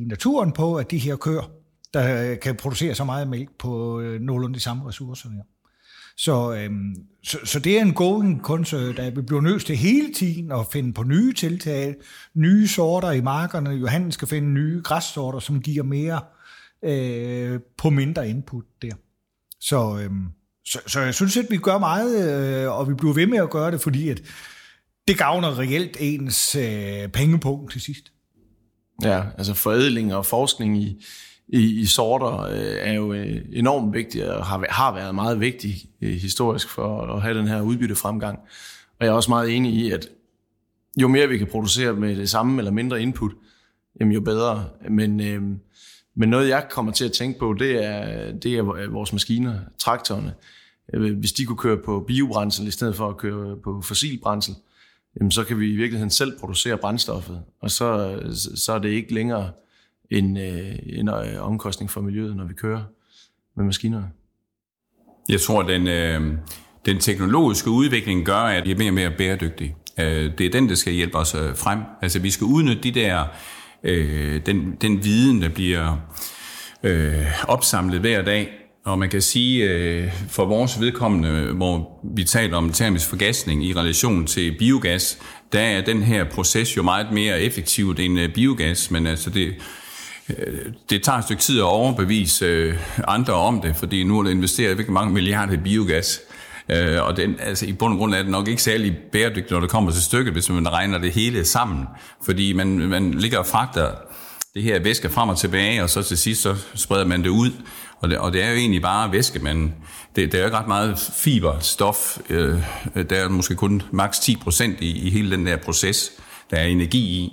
i 0.00 0.04
naturen 0.06 0.52
på, 0.52 0.76
at 0.76 0.90
de 0.90 0.98
her 0.98 1.16
køer, 1.16 1.50
der 1.94 2.30
øh, 2.30 2.40
kan 2.40 2.56
producere 2.56 2.94
så 2.94 3.04
meget 3.04 3.28
mælk 3.28 3.50
på 3.58 4.00
øh, 4.00 4.20
nogenlunde 4.20 4.54
de 4.54 4.62
samme 4.62 4.88
ressourcer. 4.88 5.28
Ja. 5.30 5.57
Så, 6.18 6.54
øhm, 6.54 6.94
så, 7.22 7.38
så 7.44 7.58
det 7.58 7.78
er 7.78 7.82
en 7.82 7.94
going 7.94 8.40
concert, 8.42 8.98
at 8.98 9.16
vi 9.16 9.22
bliver 9.22 9.40
nødt 9.40 9.66
til 9.66 9.76
hele 9.76 10.14
tiden 10.14 10.52
at 10.52 10.66
finde 10.72 10.92
på 10.92 11.02
nye 11.02 11.32
tiltag, 11.32 11.94
nye 12.34 12.68
sorter 12.68 13.10
i 13.10 13.20
markerne. 13.20 13.70
Johannes 13.70 14.14
skal 14.14 14.28
finde 14.28 14.48
nye 14.48 14.82
græssorter, 14.84 15.38
som 15.38 15.62
giver 15.62 15.82
mere 15.82 16.20
øh, 16.84 17.60
på 17.76 17.90
mindre 17.90 18.28
input 18.28 18.64
der. 18.82 18.94
Så, 19.60 19.98
øhm, 20.02 20.26
så, 20.64 20.78
så 20.86 21.00
jeg 21.00 21.14
synes, 21.14 21.36
at 21.36 21.46
vi 21.50 21.56
gør 21.56 21.78
meget, 21.78 22.62
øh, 22.64 22.78
og 22.78 22.88
vi 22.88 22.94
bliver 22.94 23.14
ved 23.14 23.26
med 23.26 23.38
at 23.38 23.50
gøre 23.50 23.70
det, 23.70 23.80
fordi 23.80 24.08
at 24.08 24.22
det 25.08 25.18
gavner 25.18 25.58
reelt 25.58 25.96
ens 26.00 26.54
øh, 26.54 27.08
pengepunkt 27.08 27.72
til 27.72 27.80
sidst. 27.80 28.12
Ja, 29.02 29.22
altså 29.38 29.54
forædling 29.54 30.14
og 30.14 30.26
forskning 30.26 30.82
i, 30.82 31.04
i, 31.48 31.80
i 31.80 31.86
sorter 31.86 32.40
øh, 32.40 32.76
er 32.80 32.92
jo 32.92 33.12
øh, 33.12 33.42
enormt 33.52 33.94
vigtigt 33.94 34.24
og 34.24 34.46
har, 34.46 34.66
har 34.70 34.94
været 34.94 35.14
meget 35.14 35.40
vigtig 35.40 35.74
øh, 36.02 36.14
historisk 36.14 36.68
for 36.68 37.02
at 37.02 37.22
have 37.22 37.38
den 37.38 37.48
her 37.48 37.60
udbytte 37.60 37.94
fremgang. 37.94 38.38
Og 39.00 39.06
jeg 39.06 39.08
er 39.08 39.12
også 39.12 39.30
meget 39.30 39.56
enig 39.56 39.74
i, 39.74 39.90
at 39.90 40.08
jo 41.00 41.08
mere 41.08 41.28
vi 41.28 41.38
kan 41.38 41.46
producere 41.46 41.92
med 41.92 42.16
det 42.16 42.30
samme 42.30 42.58
eller 42.58 42.70
mindre 42.70 43.02
input, 43.02 43.32
jamen 44.00 44.12
jo 44.12 44.20
bedre. 44.20 44.64
Men, 44.90 45.20
øh, 45.20 45.42
men 46.16 46.28
noget 46.28 46.48
jeg 46.48 46.66
kommer 46.70 46.92
til 46.92 47.04
at 47.04 47.12
tænke 47.12 47.38
på, 47.38 47.52
det 47.58 47.84
er, 47.84 48.32
det 48.32 48.54
er 48.54 48.74
øh, 48.74 48.92
vores 48.92 49.12
maskiner, 49.12 49.54
traktorerne. 49.78 50.34
Øh, 50.94 51.18
hvis 51.18 51.32
de 51.32 51.44
kunne 51.44 51.58
køre 51.58 51.78
på 51.84 52.04
biobrændsel 52.06 52.66
i 52.66 52.70
stedet 52.70 52.96
for 52.96 53.08
at 53.08 53.16
køre 53.16 53.56
på 53.56 53.82
fossilbrændsel, 53.82 54.54
jamen 55.18 55.30
så 55.30 55.44
kan 55.44 55.60
vi 55.60 55.72
i 55.72 55.76
virkeligheden 55.76 56.10
selv 56.10 56.38
producere 56.40 56.78
brændstoffet, 56.78 57.42
og 57.60 57.70
så, 57.70 58.20
så 58.54 58.72
er 58.72 58.78
det 58.78 58.88
ikke 58.88 59.14
længere 59.14 59.50
en, 60.10 60.36
øh, 60.36 60.78
en 60.86 61.08
øh, 61.08 61.46
omkostning 61.46 61.90
for 61.90 62.00
miljøet, 62.00 62.36
når 62.36 62.44
vi 62.44 62.54
kører 62.54 62.82
med 63.56 63.64
maskinerne. 63.64 64.10
Jeg 65.28 65.40
tror, 65.40 65.62
den, 65.62 65.86
øh, 65.86 66.38
den 66.86 66.98
teknologiske 66.98 67.70
udvikling 67.70 68.26
gør, 68.26 68.34
at 68.34 68.64
vi 68.64 68.70
er 68.70 68.76
mere 68.76 68.90
og 68.90 68.94
mere 68.94 69.10
bæredygtige. 69.18 69.76
Øh, 69.98 70.38
det 70.38 70.46
er 70.46 70.50
den, 70.50 70.68
der 70.68 70.74
skal 70.74 70.92
hjælpe 70.92 71.18
os 71.18 71.32
frem. 71.32 71.80
Altså, 72.02 72.18
vi 72.18 72.30
skal 72.30 72.44
udnytte 72.44 72.82
de 72.82 72.90
der, 72.90 73.24
øh, 73.84 74.46
den, 74.46 74.76
den 74.80 75.04
viden, 75.04 75.42
der 75.42 75.48
bliver 75.48 75.96
øh, 76.82 77.26
opsamlet 77.48 78.00
hver 78.00 78.22
dag, 78.22 78.67
og 78.88 78.98
man 78.98 79.08
kan 79.08 79.22
sige, 79.22 79.64
øh, 79.64 80.12
for 80.28 80.44
vores 80.44 80.80
vedkommende, 80.80 81.52
hvor 81.52 82.00
vi 82.14 82.24
taler 82.24 82.56
om 82.56 82.72
termisk 82.72 83.08
forgasning 83.08 83.64
i 83.64 83.72
relation 83.74 84.26
til 84.26 84.56
biogas, 84.58 85.18
der 85.52 85.60
er 85.60 85.80
den 85.80 86.02
her 86.02 86.24
proces 86.24 86.76
jo 86.76 86.82
meget 86.82 87.12
mere 87.12 87.40
effektivt 87.40 88.00
end 88.00 88.20
øh, 88.20 88.34
biogas, 88.34 88.90
men 88.90 89.06
altså 89.06 89.30
det, 89.30 89.54
øh, 90.28 90.36
det 90.90 91.02
tager 91.02 91.18
et 91.18 91.24
stykke 91.24 91.42
tid 91.42 91.58
at 91.58 91.64
overbevise 91.64 92.44
øh, 92.44 92.74
andre 93.08 93.32
om 93.32 93.60
det, 93.60 93.76
fordi 93.76 94.04
nu 94.04 94.18
er 94.18 94.22
der 94.22 94.30
investeret 94.30 94.78
virkelig 94.78 94.92
mange 94.92 95.12
milliarder 95.12 95.52
i 95.52 95.56
biogas. 95.56 96.20
Og 97.00 97.16
den, 97.16 97.36
altså, 97.40 97.66
i 97.66 97.72
bund 97.72 97.92
og 97.92 97.98
grund 97.98 98.14
er 98.14 98.22
det 98.22 98.30
nok 98.30 98.48
ikke 98.48 98.62
særlig 98.62 98.96
bæredygtigt, 99.12 99.50
når 99.50 99.60
det 99.60 99.70
kommer 99.70 99.90
til 99.90 100.02
stykket, 100.02 100.32
hvis 100.32 100.50
man 100.50 100.72
regner 100.72 100.98
det 100.98 101.12
hele 101.12 101.44
sammen. 101.44 101.86
Fordi 102.24 102.52
man, 102.52 102.68
man 102.68 103.14
ligger 103.14 103.38
og 103.38 103.46
fragter 103.46 103.90
det 104.54 104.62
her 104.62 104.78
væske 104.78 105.10
frem 105.10 105.28
og 105.28 105.38
tilbage, 105.38 105.82
og 105.82 105.90
så 105.90 106.02
til 106.02 106.18
sidst 106.18 106.42
så 106.42 106.56
spreder 106.74 107.04
man 107.04 107.22
det 107.22 107.28
ud. 107.28 107.50
Og 108.00 108.10
det, 108.10 108.18
og 108.18 108.32
det 108.32 108.42
er 108.42 108.50
jo 108.50 108.56
egentlig 108.56 108.82
bare 108.82 109.12
væske, 109.12 109.38
men 109.38 109.74
det, 110.16 110.32
det 110.32 110.34
er 110.34 110.38
jo 110.38 110.44
ikke 110.44 110.56
ret 110.56 110.68
meget 110.68 110.98
fiberstof. 110.98 112.18
Øh, 112.30 112.62
der 113.10 113.16
er 113.16 113.28
måske 113.28 113.54
kun 113.54 113.82
maks 113.92 114.18
10 114.18 114.36
procent 114.36 114.80
i, 114.80 115.06
i 115.06 115.10
hele 115.10 115.30
den 115.30 115.46
der 115.46 115.56
proces, 115.56 116.12
der 116.50 116.56
er 116.56 116.64
energi 116.64 116.98
i. 116.98 117.32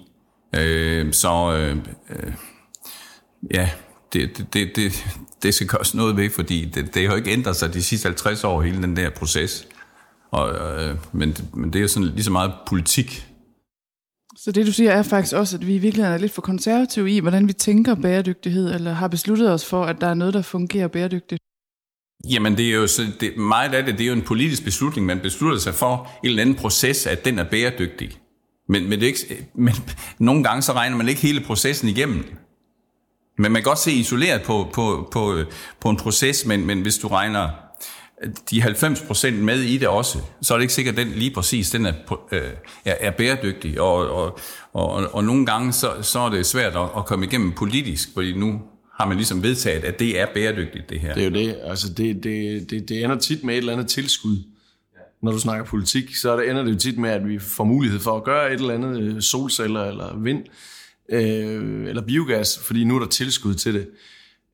Øh, 0.55 1.13
så 1.13 1.53
øh, 1.53 1.77
øh 2.09 2.33
ja, 3.53 3.69
det, 4.13 4.45
det, 4.53 4.75
det, 4.75 5.05
det 5.43 5.53
skal 5.53 5.67
gøres 5.67 5.95
noget 5.95 6.17
ved, 6.17 6.29
fordi 6.29 6.65
det, 6.65 6.95
det 6.95 7.03
har 7.03 7.09
jo 7.09 7.17
ikke 7.17 7.31
ændret 7.31 7.55
sig 7.55 7.73
de 7.73 7.83
sidste 7.83 8.05
50 8.05 8.43
år, 8.43 8.61
hele 8.61 8.81
den 8.81 8.95
der 8.95 9.09
proces. 9.09 9.67
Og, 10.31 10.53
øh, 10.53 10.97
men, 11.11 11.37
men 11.53 11.73
det 11.73 11.79
er 11.79 11.81
jo 11.81 11.87
sådan 11.87 12.09
lige 12.09 12.23
så 12.23 12.31
meget 12.31 12.53
politik. 12.67 13.27
Så 14.37 14.51
det 14.51 14.67
du 14.67 14.71
siger 14.71 14.91
er 14.91 15.03
faktisk 15.03 15.35
også, 15.35 15.57
at 15.57 15.67
vi 15.67 15.75
i 15.75 15.77
virkeligheden 15.77 16.13
er 16.13 16.17
lidt 16.17 16.31
for 16.31 16.41
konservative 16.41 17.11
i, 17.11 17.19
hvordan 17.19 17.47
vi 17.47 17.53
tænker 17.53 17.95
bæredygtighed, 17.95 18.73
eller 18.73 18.93
har 18.93 19.07
besluttet 19.07 19.51
os 19.51 19.65
for, 19.65 19.83
at 19.83 20.01
der 20.01 20.07
er 20.07 20.13
noget, 20.13 20.33
der 20.33 20.41
fungerer 20.41 20.87
bæredygtigt? 20.87 21.41
Jamen 22.29 22.57
det 22.57 22.69
er 22.69 22.75
jo 22.75 22.87
så, 22.87 23.01
det, 23.19 23.37
meget 23.37 23.73
af 23.73 23.83
det, 23.83 23.97
det 23.97 24.03
er 24.03 24.07
jo 24.07 24.13
en 24.13 24.21
politisk 24.21 24.63
beslutning. 24.63 25.07
Man 25.07 25.19
beslutter 25.19 25.59
sig 25.59 25.73
for 25.73 26.11
en 26.23 26.29
eller 26.29 26.41
anden 26.41 26.55
proces, 26.55 27.07
at 27.07 27.25
den 27.25 27.39
er 27.39 27.43
bæredygtig. 27.43 28.11
Men, 28.69 28.89
men, 28.89 28.91
det 28.91 29.03
er 29.03 29.07
ikke, 29.07 29.47
men 29.55 29.73
nogle 30.19 30.43
gange 30.43 30.61
så 30.61 30.73
regner 30.73 30.97
man 30.97 31.07
ikke 31.07 31.21
hele 31.21 31.41
processen 31.41 31.89
igennem. 31.89 32.23
Men 33.37 33.51
man 33.51 33.61
kan 33.61 33.63
godt 33.63 33.79
se 33.79 33.91
isoleret 33.91 34.41
på, 34.41 34.67
på, 34.73 35.09
på, 35.11 35.35
øh, 35.35 35.45
på 35.81 35.89
en 35.89 35.97
proces, 35.97 36.45
men, 36.45 36.65
men 36.65 36.81
hvis 36.81 36.97
du 36.97 37.07
regner 37.07 37.49
de 38.51 38.63
90% 38.63 39.31
med 39.31 39.59
i 39.59 39.77
det 39.77 39.87
også, 39.87 40.19
så 40.41 40.53
er 40.53 40.57
det 40.57 40.63
ikke 40.63 40.73
sikkert, 40.73 40.99
at 40.99 41.05
den 41.05 41.13
lige 41.13 41.31
præcis 41.31 41.71
den 41.71 41.85
er, 41.85 41.93
øh, 42.31 42.41
er, 42.85 42.95
er 42.99 43.11
bæredygtig. 43.11 43.81
Og, 43.81 44.09
og, 44.09 44.39
og, 44.73 45.13
og 45.13 45.23
nogle 45.23 45.45
gange 45.45 45.73
så, 45.73 45.91
så 46.01 46.19
er 46.19 46.29
det 46.29 46.45
svært 46.45 46.75
at, 46.75 46.89
at 46.97 47.05
komme 47.05 47.25
igennem 47.25 47.51
politisk, 47.51 48.09
fordi 48.13 48.33
nu 48.33 48.61
har 48.99 49.07
man 49.07 49.17
ligesom 49.17 49.43
vedtaget, 49.43 49.83
at 49.83 49.99
det 49.99 50.19
er 50.19 50.25
bæredygtigt, 50.33 50.89
det 50.89 50.99
her. 50.99 51.13
Det 51.13 51.23
er 51.23 51.29
jo 51.29 51.33
det. 51.33 51.57
Altså, 51.63 51.93
det, 51.93 52.23
det, 52.23 52.69
det, 52.69 52.89
det 52.89 53.03
ender 53.03 53.17
tit 53.17 53.43
med 53.43 53.53
et 53.53 53.57
eller 53.57 53.73
andet 53.73 53.87
tilskud. 53.87 54.37
Når 55.21 55.31
du 55.31 55.39
snakker 55.39 55.65
politik, 55.65 56.15
så 56.15 56.39
ender 56.39 56.63
det 56.63 56.73
jo 56.73 56.77
tit 56.77 56.97
med, 56.97 57.09
at 57.09 57.27
vi 57.27 57.39
får 57.39 57.63
mulighed 57.63 57.99
for 57.99 58.17
at 58.17 58.23
gøre 58.23 58.53
et 58.53 58.59
eller 58.59 58.73
andet 58.73 59.01
øh, 59.01 59.21
solceller 59.21 59.83
eller 59.83 60.17
vind 60.17 60.43
øh, 61.09 61.87
eller 61.89 62.01
biogas, 62.01 62.59
fordi 62.59 62.83
nu 62.83 62.95
er 62.95 62.99
der 62.99 63.07
tilskud 63.07 63.53
til 63.53 63.73
det. 63.73 63.87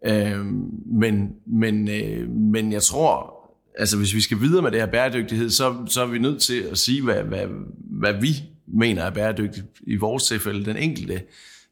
Øh, 0.05 0.45
men, 0.85 1.29
men, 1.45 1.89
øh, 1.89 2.29
men 2.29 2.71
jeg 2.71 2.81
tror, 2.81 3.40
altså 3.81 3.97
hvis 3.97 4.15
vi 4.15 4.21
skal 4.21 4.39
videre 4.39 4.61
med 4.61 4.71
det 4.71 4.79
her 4.79 4.87
bæredygtighed, 4.87 5.49
så, 5.49 5.75
så 5.87 6.01
er 6.01 6.05
vi 6.05 6.19
nødt 6.19 6.41
til 6.41 6.61
at 6.61 6.77
sige, 6.77 7.03
hvad, 7.03 7.23
hvad, 7.23 7.45
hvad 7.77 8.13
vi 8.13 8.43
mener 8.67 9.03
er 9.03 9.09
bæredygtigt 9.09 9.65
i 9.81 9.95
vores 9.95 10.23
tilfælde. 10.23 10.65
Den 10.65 10.77
enkelte 10.77 11.21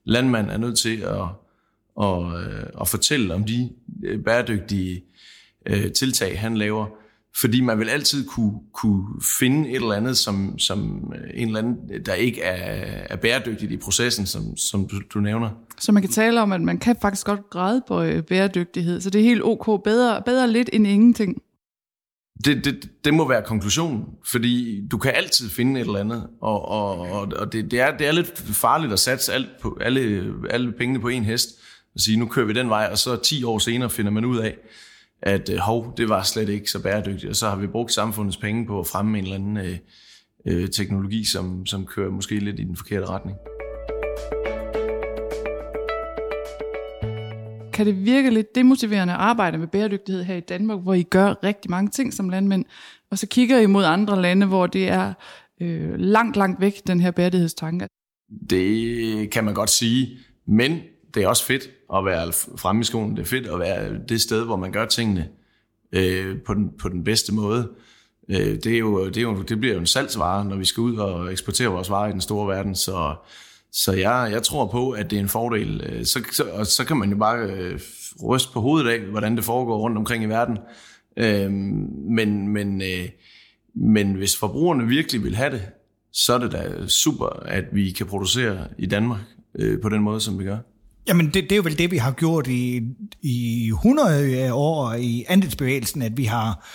landmand 0.06 0.50
er 0.50 0.58
nødt 0.58 0.78
til 0.78 1.02
at, 1.02 1.26
at, 2.02 2.24
øh, 2.24 2.64
at 2.82 2.88
fortælle 2.88 3.34
om 3.34 3.44
de 3.44 3.70
øh, 4.04 4.24
bæredygtige 4.24 5.04
øh, 5.66 5.92
tiltag, 5.92 6.40
han 6.40 6.58
laver. 6.58 6.86
Fordi 7.42 7.62
man 7.62 7.80
vil 7.80 7.90
altid 7.90 8.28
kunne, 8.28 8.54
kunne 8.74 9.06
finde 9.40 9.70
et 9.70 9.76
eller 9.76 9.94
andet, 9.94 10.18
som, 10.18 10.60
som 10.60 11.14
en 11.34 11.48
eller 11.48 11.60
anden, 11.60 12.06
der 12.06 12.14
ikke 12.14 12.42
er, 12.42 13.06
er 13.10 13.16
bæredygtigt 13.16 13.72
i 13.72 13.78
processen, 13.78 14.26
som, 14.26 14.58
som 14.58 14.88
du, 14.88 15.02
du 15.14 15.20
nævner. 15.20 15.50
Så 15.80 15.92
man 15.92 16.04
kan 16.04 16.12
tale 16.12 16.42
om, 16.42 16.52
at 16.52 16.62
man 16.62 16.78
kan 16.78 16.96
faktisk 17.02 17.26
godt 17.26 17.50
græde 17.50 17.82
på 17.88 18.04
bæredygtighed, 18.28 19.02
så 19.02 19.10
det 19.10 19.22
er 19.22 19.26
helt 19.26 19.44
ok, 19.44 19.84
bedre, 19.84 20.22
bedre 20.26 20.52
lidt 20.52 20.70
end 20.74 20.88
ingenting. 20.88 21.42
Det, 22.46 22.66
det, 22.66 22.90
det 23.06 23.14
må 23.14 23.28
være 23.28 23.44
konklusionen, 23.44 24.06
fordi 24.26 24.88
du 24.92 24.98
kan 24.98 25.12
altid 25.16 25.50
finde 25.50 25.82
et 25.82 25.86
eller 25.86 26.00
andet, 26.00 26.28
og, 26.42 26.68
og, 26.68 27.00
og 27.36 27.54
det, 27.54 27.72
det, 27.72 27.80
er, 27.80 27.98
det 27.98 28.08
er 28.08 28.12
lidt 28.12 28.38
farligt 28.38 28.94
at 28.94 29.00
satse 29.00 29.34
alt 29.34 29.50
på, 29.62 29.78
alle, 29.82 30.34
alle 30.50 30.72
pengene 30.72 31.00
på 31.00 31.08
en 31.08 31.24
hest, 31.24 31.50
og 31.96 32.00
sige, 32.00 32.18
nu 32.18 32.26
kører 32.26 32.46
vi 32.46 32.54
den 32.54 32.70
vej, 32.70 32.90
og 32.92 32.98
så 32.98 33.16
10 33.16 33.44
år 33.44 33.60
senere 33.60 33.90
finder 33.90 34.12
man 34.12 34.26
ud 34.26 34.38
af, 34.38 34.58
at 35.22 35.50
øh, 35.50 35.58
hov, 35.58 35.94
det 35.98 36.10
var 36.10 36.24
slet 36.24 36.50
ikke 36.50 36.72
så 36.72 36.84
bæredygtigt, 36.84 37.30
og 37.30 37.36
så 37.36 37.50
har 37.50 37.56
vi 37.56 37.68
brugt 37.68 37.94
samfundets 37.94 38.38
penge 38.38 38.68
på 38.68 38.80
at 38.80 38.88
fremme 38.88 39.18
en 39.18 39.24
eller 39.24 39.36
anden 39.36 39.58
øh, 39.58 39.78
øh, 40.46 40.70
teknologi, 40.70 41.26
som, 41.26 41.66
som 41.66 41.86
kører 41.86 42.12
måske 42.12 42.40
lidt 42.40 42.60
i 42.60 42.64
den 42.64 42.76
forkerte 42.76 43.06
retning. 43.06 43.38
Kan 47.80 47.86
det 47.86 48.06
virke 48.06 48.30
lidt 48.30 48.56
demotiverende 48.56 49.14
at 49.14 49.20
arbejde 49.20 49.58
med 49.58 49.68
bæredygtighed 49.68 50.24
her 50.24 50.36
i 50.36 50.40
Danmark, 50.40 50.80
hvor 50.80 50.94
I 50.94 51.04
gør 51.04 51.44
rigtig 51.44 51.72
mange 51.72 51.90
ting 51.90 52.14
som 52.14 52.30
landmænd, 52.30 52.66
og 53.12 53.18
så 53.18 53.28
kigger 53.28 53.60
I 53.60 53.66
mod 53.66 53.84
andre 53.84 54.22
lande, 54.22 54.48
hvor 54.48 54.68
det 54.68 54.90
er 54.90 55.14
øh, 55.62 55.96
langt, 56.00 56.38
langt 56.38 56.62
væk, 56.62 56.88
den 56.88 57.00
her 57.00 57.12
bæredygtighedstanke? 57.12 57.88
Det 58.50 59.30
kan 59.30 59.44
man 59.44 59.54
godt 59.54 59.70
sige, 59.70 60.18
men 60.48 60.80
det 61.14 61.24
er 61.24 61.28
også 61.28 61.46
fedt 61.46 61.70
at 61.96 62.06
være 62.06 62.32
fremme 62.58 62.82
i 62.82 62.84
skolen. 62.84 63.16
Det 63.16 63.22
er 63.22 63.26
fedt 63.26 63.48
at 63.48 63.60
være 63.60 64.00
det 64.10 64.22
sted, 64.22 64.46
hvor 64.46 64.56
man 64.56 64.72
gør 64.72 64.86
tingene 64.86 65.28
øh, 65.92 66.42
på, 66.46 66.54
den, 66.54 66.70
på 66.80 66.90
den 66.90 67.04
bedste 67.04 67.34
måde. 67.34 67.70
Øh, 68.30 68.38
det, 68.38 68.68
er 68.68 68.80
jo, 68.80 69.08
det, 69.08 69.18
er 69.18 69.22
jo, 69.22 69.42
det 69.42 69.60
bliver 69.60 69.74
jo 69.74 69.80
en 69.80 69.86
salgsvare, 69.86 70.46
når 70.46 70.56
vi 70.56 70.66
skal 70.66 70.82
ud 70.82 70.96
og 70.96 71.32
eksportere 71.32 71.68
vores 71.68 71.90
varer 71.90 72.10
i 72.10 72.12
den 72.12 72.22
store 72.22 72.48
verden, 72.48 72.76
så 72.76 73.16
så 73.72 73.94
jeg, 73.94 74.30
jeg 74.32 74.44
tror 74.44 74.68
på, 74.68 74.92
at 74.92 75.12
det 75.12 75.16
er 75.16 75.20
en 75.20 75.30
fordel. 75.30 75.82
Øh, 75.86 76.06
så, 76.06 76.24
så, 76.34 76.44
og 76.44 76.68
så 76.68 76.86
kan 76.86 76.98
man 76.98 77.10
jo 77.10 77.18
bare 77.18 77.40
øh, 77.40 77.80
ryste 78.24 78.54
på 78.54 78.62
hovedet 78.62 78.90
af, 78.90 79.00
hvordan 79.00 79.36
det 79.36 79.44
foregår 79.44 79.78
rundt 79.78 79.98
omkring 79.98 80.24
i 80.24 80.28
verden. 80.28 80.58
Øh, 81.18 81.52
men, 81.52 82.48
men, 82.48 82.82
øh, 82.82 83.10
men 83.76 84.14
hvis 84.14 84.38
forbrugerne 84.38 84.88
virkelig 84.88 85.24
vil 85.24 85.36
have 85.36 85.52
det, 85.52 85.62
så 86.14 86.34
er 86.34 86.38
det 86.38 86.52
da 86.52 86.88
super, 86.88 87.26
at 87.46 87.64
vi 87.72 87.92
kan 87.92 88.06
producere 88.06 88.68
i 88.78 88.86
Danmark 88.86 89.22
øh, 89.56 89.82
på 89.82 89.90
den 89.90 90.02
måde, 90.02 90.22
som 90.22 90.40
vi 90.40 90.44
gør. 90.44 90.58
Jamen, 91.08 91.26
det, 91.26 91.34
det 91.34 91.52
er 91.52 91.56
jo 91.56 91.62
vel 91.66 91.78
det, 91.78 91.92
vi 91.92 91.98
har 91.98 92.12
gjort 92.12 92.48
i, 92.48 92.82
i 93.22 93.68
100 93.68 94.54
år 94.54 94.94
i 94.94 95.26
andelsbevægelsen, 95.28 96.02
at 96.02 96.18
vi 96.18 96.24
har 96.24 96.68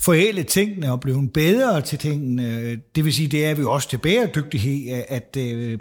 forælet 0.00 0.46
tingene 0.46 0.92
og 0.92 1.00
blevet 1.00 1.32
bedre 1.32 1.80
til 1.82 1.98
tingene. 1.98 2.76
Det 2.76 3.04
vil 3.04 3.14
sige, 3.14 3.28
det 3.28 3.46
er 3.46 3.54
vi 3.54 3.64
også 3.64 3.88
til 3.88 3.98
bæredygtighed, 3.98 5.04
at, 5.08 5.36
øh, 5.38 5.78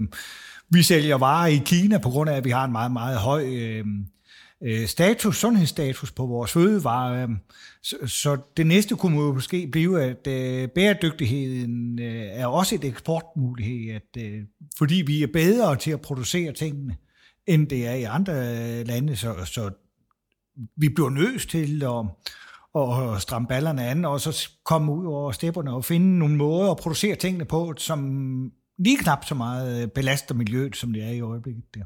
vi 0.70 0.84
sælger 0.84 1.18
varer 1.18 1.48
i 1.48 1.62
Kina 1.66 1.98
på 1.98 2.10
grund 2.10 2.30
af, 2.30 2.36
at 2.36 2.46
vi 2.46 2.50
har 2.50 2.66
en 2.66 2.72
meget, 2.72 2.92
meget 2.92 3.18
høj 3.18 3.46
øh, 3.46 3.86
øh 4.64 4.88
status, 4.88 5.38
sundhedsstatus 5.38 6.12
på 6.12 6.26
vores 6.26 6.52
fødevarer. 6.52 7.28
Så, 7.84 7.96
så 8.06 8.38
det 8.58 8.68
næste 8.68 8.96
kunne 8.96 9.34
måske 9.34 9.68
blive, 9.72 10.04
at 10.04 10.28
øh, 10.28 10.70
bæredygtigheden 10.70 12.00
øh, 12.00 12.24
er 12.32 12.46
også 12.46 12.76
et 12.76 12.86
eksportmulighed, 12.86 13.96
at, 13.96 14.24
øh, 14.24 14.42
fordi 14.78 15.04
vi 15.08 15.24
er 15.24 15.28
bedre 15.34 15.76
til 15.76 15.92
at 15.92 16.02
producere 16.02 16.54
tingene, 16.54 16.96
end 17.48 17.68
det 17.68 17.88
er 17.88 17.94
i 17.94 18.04
andre 18.04 18.34
lande, 18.84 19.16
så, 19.16 19.46
så 19.46 19.70
vi 20.78 20.90
bliver 20.90 21.10
nødt 21.10 21.50
til 21.50 21.84
at, 21.84 22.06
og 22.74 23.22
stramme 23.22 23.48
ballerne 23.48 23.88
an, 23.88 24.06
og 24.06 24.22
så 24.22 24.50
komme 24.66 24.92
ud 24.92 25.06
over 25.06 25.32
stepperne 25.32 25.74
og 25.74 25.86
finde 25.86 26.20
nogle 26.20 26.36
måder 26.36 26.72
at 26.72 26.78
producere 26.78 27.16
tingene 27.16 27.46
på, 27.46 27.74
som 27.78 28.52
lige 28.80 28.98
knap 28.98 29.26
så 29.26 29.36
meget 29.36 29.84
øh, 29.84 29.88
belaster 29.88 30.36
miljøet, 30.36 30.76
som 30.76 30.94
det 30.94 31.04
er 31.04 31.10
i 31.10 31.22
øjeblikket 31.22 31.64
der. 31.74 31.84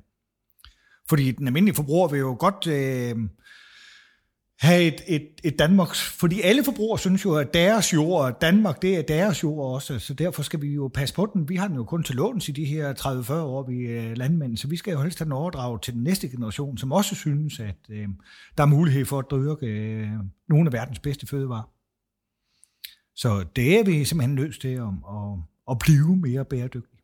Fordi 1.09 1.31
den 1.31 1.47
almindelige 1.47 1.75
forbruger 1.75 2.07
vil 2.07 2.19
jo 2.19 2.37
godt 2.39 2.67
øh, 2.67 3.15
have 4.61 4.81
et, 4.81 5.01
et, 5.07 5.27
et 5.43 5.59
Danmarks... 5.59 6.01
Fordi 6.01 6.41
alle 6.41 6.63
forbrugere 6.63 6.99
synes 6.99 7.25
jo, 7.25 7.35
at 7.35 7.53
deres 7.53 7.93
jord, 7.93 8.41
Danmark, 8.41 8.81
det 8.81 8.97
er 8.97 9.01
deres 9.01 9.43
jord 9.43 9.73
også, 9.73 9.99
så 9.99 10.13
derfor 10.13 10.43
skal 10.43 10.61
vi 10.61 10.67
jo 10.67 10.91
passe 10.93 11.15
på 11.15 11.31
den. 11.33 11.49
Vi 11.49 11.55
har 11.55 11.67
den 11.67 11.75
jo 11.75 11.83
kun 11.83 12.03
til 12.03 12.15
låns 12.15 12.49
i 12.49 12.51
de 12.51 12.65
her 12.65 12.93
30-40 12.93 13.33
år, 13.33 13.63
vi 13.63 13.85
er 13.85 14.15
landmænd, 14.15 14.57
så 14.57 14.67
vi 14.67 14.77
skal 14.77 14.91
jo 14.91 15.01
helst 15.01 15.19
have 15.19 15.25
den 15.25 15.31
overdraget 15.31 15.81
til 15.81 15.93
den 15.93 16.03
næste 16.03 16.29
generation, 16.29 16.77
som 16.77 16.91
også 16.91 17.15
synes, 17.15 17.59
at 17.59 17.75
øh, 17.89 18.07
der 18.57 18.63
er 18.63 18.67
mulighed 18.67 19.05
for 19.05 19.19
at 19.19 19.25
dyrke 19.31 19.65
øh, 19.67 20.07
nogle 20.49 20.67
af 20.67 20.73
verdens 20.73 20.99
bedste 20.99 21.27
fødevarer. 21.27 21.69
Så 23.15 23.45
det 23.55 23.79
er 23.79 23.83
vi 23.83 24.05
simpelthen 24.05 24.35
nødt 24.35 24.61
til 24.61 24.67
at, 24.67 24.83
at, 24.83 25.39
at 25.71 25.79
blive 25.79 26.17
mere 26.17 26.45
bæredygtig. 26.45 26.99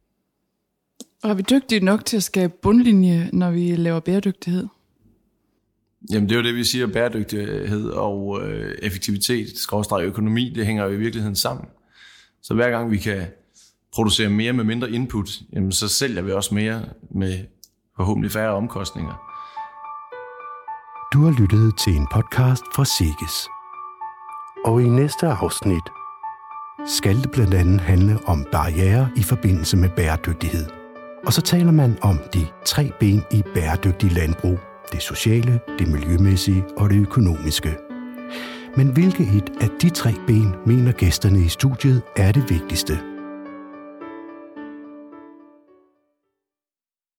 Og 1.24 1.30
er 1.30 1.34
vi 1.34 1.42
dygtige 1.42 1.86
nok 1.86 2.06
til 2.06 2.18
at 2.18 2.24
skabe 2.24 2.54
bundlinje, 2.62 3.30
når 3.34 3.52
vi 3.52 3.76
laver 3.76 4.00
bæredygtighed? 4.00 4.68
Jamen 6.12 6.30
det 6.30 6.36
er 6.36 6.40
jo 6.40 6.48
det, 6.48 6.56
vi 6.56 6.64
siger, 6.64 6.88
bæredygtighed 6.88 7.90
og 7.90 8.42
øh, 8.44 8.78
effektivitet, 8.82 9.58
skråstrej 9.58 10.04
økonomi, 10.04 10.54
det 10.56 10.66
hænger 10.66 10.84
jo 10.86 10.92
i 10.92 10.98
virkeligheden 10.98 11.36
sammen. 11.36 11.66
Så 12.42 12.54
hver 12.54 12.70
gang 12.70 12.92
vi 12.92 12.98
kan 12.98 13.26
producere 13.94 14.30
mere 14.30 14.54
med 14.54 14.64
mindre 14.64 14.92
input, 14.92 15.30
jamen 15.54 15.72
så 15.72 15.88
sælger 15.88 16.22
vi 16.22 16.32
også 16.32 16.56
mere 16.56 16.82
med 17.12 17.40
forhåbentlig 17.96 18.32
færre 18.32 18.54
omkostninger. 18.54 19.28
Du 21.14 21.24
har 21.24 21.42
lyttet 21.42 21.74
til 21.78 21.94
en 21.96 22.08
podcast 22.14 22.64
fra 22.76 22.86
Sikkes. 22.86 23.48
Og 24.66 24.82
i 24.82 24.90
næste 24.90 25.28
afsnit 25.28 25.84
skal 26.86 27.16
det 27.16 27.32
blandt 27.32 27.54
andet 27.54 27.82
handle 27.82 28.20
om 28.26 28.46
barriere 28.52 29.10
i 29.16 29.24
forbindelse 29.24 29.78
med 29.78 29.90
bæredygtighed. 29.90 30.66
Og 31.26 31.34
så 31.34 31.42
taler 31.42 31.72
man 31.72 31.98
om 32.02 32.20
de 32.34 32.48
tre 32.66 32.92
ben 33.00 33.24
i 33.32 33.44
bæredygtig 33.54 34.12
landbrug. 34.12 34.60
Det 34.92 35.02
sociale, 35.02 35.60
det 35.80 35.88
miljømæssige 35.88 36.64
og 36.78 36.90
det 36.90 37.02
økonomiske. 37.02 37.78
Men 38.78 38.88
hvilket 38.88 39.28
et 39.36 39.50
af 39.62 39.70
de 39.82 39.90
tre 39.90 40.14
ben 40.28 40.56
mener 40.66 40.92
gæsterne 40.92 41.40
i 41.40 41.48
studiet 41.48 42.02
er 42.16 42.32
det 42.32 42.44
vigtigste? 42.50 43.17